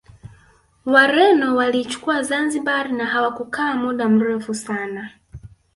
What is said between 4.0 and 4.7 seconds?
mrefu